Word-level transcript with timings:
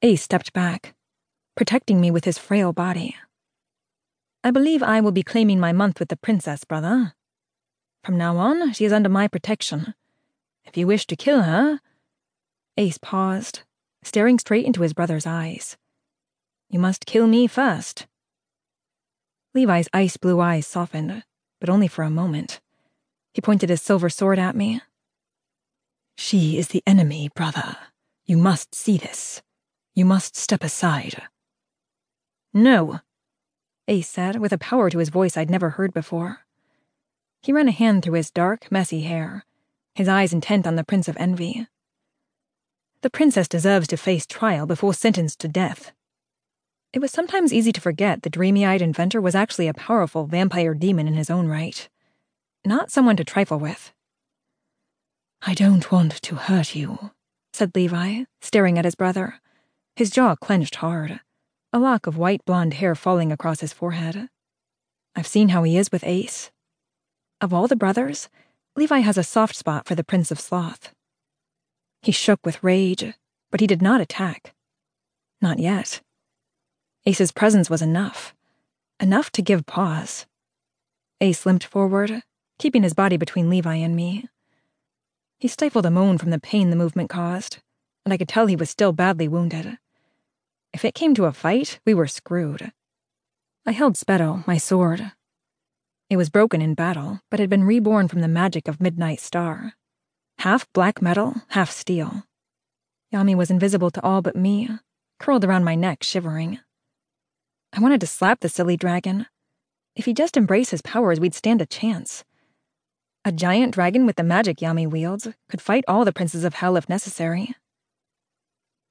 Ace 0.00 0.22
stepped 0.22 0.52
back, 0.52 0.94
protecting 1.56 2.00
me 2.00 2.12
with 2.12 2.24
his 2.24 2.38
frail 2.38 2.72
body. 2.72 3.16
I 4.44 4.52
believe 4.52 4.80
I 4.80 5.00
will 5.00 5.10
be 5.10 5.24
claiming 5.24 5.58
my 5.58 5.72
month 5.72 5.98
with 5.98 6.08
the 6.08 6.16
princess, 6.16 6.62
brother. 6.62 7.14
From 8.04 8.16
now 8.16 8.36
on, 8.36 8.72
she 8.72 8.84
is 8.84 8.92
under 8.92 9.08
my 9.08 9.26
protection. 9.26 9.94
If 10.64 10.76
you 10.76 10.86
wish 10.86 11.04
to 11.08 11.16
kill 11.16 11.42
her. 11.42 11.80
Ace 12.76 12.98
paused, 12.98 13.62
staring 14.04 14.38
straight 14.38 14.66
into 14.66 14.82
his 14.82 14.92
brother's 14.92 15.26
eyes. 15.26 15.76
You 16.70 16.78
must 16.78 17.06
kill 17.06 17.26
me 17.26 17.48
first. 17.48 18.06
Levi's 19.52 19.88
ice 19.92 20.16
blue 20.16 20.40
eyes 20.40 20.66
softened, 20.66 21.24
but 21.58 21.68
only 21.68 21.88
for 21.88 22.04
a 22.04 22.10
moment. 22.10 22.60
He 23.34 23.40
pointed 23.40 23.68
his 23.68 23.82
silver 23.82 24.08
sword 24.08 24.38
at 24.38 24.54
me. 24.54 24.80
She 26.16 26.56
is 26.56 26.68
the 26.68 26.84
enemy, 26.86 27.30
brother. 27.34 27.76
You 28.26 28.36
must 28.36 28.76
see 28.76 28.96
this. 28.96 29.42
You 29.98 30.04
must 30.04 30.36
step 30.36 30.62
aside. 30.62 31.22
No, 32.54 33.00
Ace 33.88 34.08
said, 34.08 34.36
with 34.36 34.52
a 34.52 34.56
power 34.56 34.90
to 34.90 34.98
his 34.98 35.08
voice 35.08 35.36
I'd 35.36 35.50
never 35.50 35.70
heard 35.70 35.92
before. 35.92 36.46
He 37.42 37.52
ran 37.52 37.66
a 37.66 37.72
hand 37.72 38.04
through 38.04 38.14
his 38.14 38.30
dark, 38.30 38.70
messy 38.70 39.00
hair, 39.00 39.44
his 39.96 40.06
eyes 40.06 40.32
intent 40.32 40.68
on 40.68 40.76
the 40.76 40.84
Prince 40.84 41.08
of 41.08 41.16
Envy. 41.16 41.66
The 43.00 43.10
princess 43.10 43.48
deserves 43.48 43.88
to 43.88 43.96
face 43.96 44.24
trial 44.24 44.66
before 44.66 44.94
sentenced 44.94 45.40
to 45.40 45.48
death. 45.48 45.90
It 46.92 47.00
was 47.00 47.10
sometimes 47.10 47.52
easy 47.52 47.72
to 47.72 47.80
forget 47.80 48.22
the 48.22 48.30
dreamy 48.30 48.64
eyed 48.64 48.82
inventor 48.82 49.20
was 49.20 49.34
actually 49.34 49.66
a 49.66 49.74
powerful 49.74 50.26
vampire 50.26 50.74
demon 50.74 51.08
in 51.08 51.14
his 51.14 51.28
own 51.28 51.48
right, 51.48 51.88
not 52.64 52.92
someone 52.92 53.16
to 53.16 53.24
trifle 53.24 53.58
with. 53.58 53.92
I 55.42 55.54
don't 55.54 55.90
want 55.90 56.12
to 56.22 56.36
hurt 56.36 56.76
you, 56.76 57.10
said 57.52 57.74
Levi, 57.74 58.26
staring 58.40 58.78
at 58.78 58.84
his 58.84 58.94
brother, 58.94 59.40
his 59.98 60.10
jaw 60.10 60.36
clenched 60.36 60.76
hard, 60.76 61.18
a 61.72 61.78
lock 61.80 62.06
of 62.06 62.16
white 62.16 62.44
blonde 62.44 62.74
hair 62.74 62.94
falling 62.94 63.32
across 63.32 63.58
his 63.58 63.72
forehead. 63.72 64.28
I've 65.16 65.26
seen 65.26 65.48
how 65.48 65.64
he 65.64 65.76
is 65.76 65.90
with 65.90 66.04
Ace. 66.04 66.52
Of 67.40 67.52
all 67.52 67.66
the 67.66 67.74
brothers, 67.74 68.28
Levi 68.76 69.00
has 69.00 69.18
a 69.18 69.24
soft 69.24 69.56
spot 69.56 69.86
for 69.86 69.96
the 69.96 70.04
Prince 70.04 70.30
of 70.30 70.38
Sloth. 70.38 70.94
He 72.00 72.12
shook 72.12 72.38
with 72.46 72.62
rage, 72.62 73.12
but 73.50 73.58
he 73.58 73.66
did 73.66 73.82
not 73.82 74.00
attack. 74.00 74.54
Not 75.42 75.58
yet. 75.58 76.00
Ace's 77.04 77.32
presence 77.32 77.68
was 77.68 77.82
enough. 77.82 78.36
Enough 79.00 79.32
to 79.32 79.42
give 79.42 79.66
pause. 79.66 80.26
Ace 81.20 81.44
limped 81.44 81.64
forward, 81.64 82.22
keeping 82.60 82.84
his 82.84 82.94
body 82.94 83.16
between 83.16 83.50
Levi 83.50 83.74
and 83.74 83.96
me. 83.96 84.28
He 85.40 85.48
stifled 85.48 85.86
a 85.86 85.90
moan 85.90 86.18
from 86.18 86.30
the 86.30 86.38
pain 86.38 86.70
the 86.70 86.76
movement 86.76 87.10
caused, 87.10 87.58
and 88.04 88.12
I 88.12 88.16
could 88.16 88.28
tell 88.28 88.46
he 88.46 88.54
was 88.54 88.70
still 88.70 88.92
badly 88.92 89.26
wounded. 89.26 89.76
If 90.72 90.84
it 90.84 90.94
came 90.94 91.14
to 91.14 91.24
a 91.24 91.32
fight, 91.32 91.80
we 91.86 91.94
were 91.94 92.06
screwed. 92.06 92.72
I 93.66 93.72
held 93.72 93.96
Spero, 93.96 94.44
my 94.46 94.58
sword. 94.58 95.12
It 96.10 96.16
was 96.16 96.30
broken 96.30 96.62
in 96.62 96.74
battle, 96.74 97.20
but 97.30 97.40
had 97.40 97.50
been 97.50 97.64
reborn 97.64 98.08
from 98.08 98.20
the 98.20 98.28
magic 98.28 98.68
of 98.68 98.80
Midnight 98.80 99.20
Star. 99.20 99.74
Half 100.38 100.72
black 100.72 101.02
metal, 101.02 101.42
half 101.48 101.70
steel. 101.70 102.22
Yami 103.12 103.34
was 103.34 103.50
invisible 103.50 103.90
to 103.90 104.02
all 104.02 104.22
but 104.22 104.36
me, 104.36 104.68
curled 105.18 105.44
around 105.44 105.64
my 105.64 105.74
neck, 105.74 106.02
shivering. 106.02 106.60
I 107.72 107.80
wanted 107.80 108.00
to 108.00 108.06
slap 108.06 108.40
the 108.40 108.48
silly 108.48 108.76
dragon. 108.76 109.26
If 109.96 110.04
he 110.04 110.14
just 110.14 110.36
embraced 110.36 110.70
his 110.70 110.82
powers, 110.82 111.18
we'd 111.18 111.34
stand 111.34 111.60
a 111.60 111.66
chance. 111.66 112.24
A 113.24 113.32
giant 113.32 113.74
dragon 113.74 114.06
with 114.06 114.16
the 114.16 114.22
magic 114.22 114.58
Yami 114.58 114.88
wields 114.88 115.28
could 115.50 115.60
fight 115.60 115.84
all 115.88 116.04
the 116.04 116.12
princes 116.12 116.44
of 116.44 116.54
hell 116.54 116.76
if 116.76 116.88
necessary. 116.88 117.54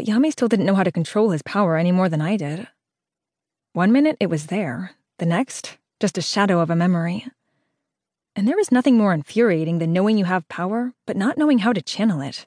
But 0.00 0.08
Yami 0.08 0.32
still 0.32 0.48
didn't 0.48 0.64
know 0.64 0.76
how 0.76 0.82
to 0.82 0.90
control 0.90 1.28
his 1.28 1.42
power 1.42 1.76
any 1.76 1.92
more 1.92 2.08
than 2.08 2.22
I 2.22 2.38
did. 2.38 2.66
One 3.74 3.92
minute 3.92 4.16
it 4.18 4.30
was 4.30 4.46
there, 4.46 4.92
the 5.18 5.26
next, 5.26 5.76
just 6.00 6.16
a 6.16 6.22
shadow 6.22 6.60
of 6.60 6.70
a 6.70 6.74
memory. 6.74 7.26
And 8.34 8.48
there 8.48 8.58
is 8.58 8.72
nothing 8.72 8.96
more 8.96 9.12
infuriating 9.12 9.76
than 9.76 9.92
knowing 9.92 10.16
you 10.16 10.24
have 10.24 10.48
power, 10.48 10.94
but 11.06 11.18
not 11.18 11.36
knowing 11.36 11.58
how 11.58 11.74
to 11.74 11.82
channel 11.82 12.22
it, 12.22 12.46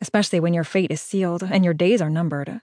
especially 0.00 0.38
when 0.38 0.54
your 0.54 0.62
fate 0.62 0.92
is 0.92 1.00
sealed 1.00 1.42
and 1.42 1.64
your 1.64 1.74
days 1.74 2.00
are 2.00 2.08
numbered. 2.08 2.60